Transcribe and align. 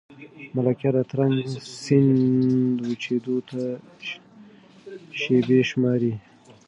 ملکیار 0.55 0.95
د 0.97 0.99
ترنک 1.09 1.39
سیند 1.83 2.75
وچېدو 2.87 3.35
ته 3.49 3.61
شېبې 5.19 5.59
شماري. 5.69 6.13